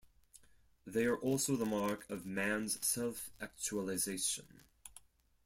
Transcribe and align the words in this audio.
They 0.83 1.05
are 1.05 1.15
also 1.15 1.55
the 1.55 1.67
mark 1.67 2.09
of 2.09 2.25
man's 2.25 2.83
self-actualization. 2.83 4.61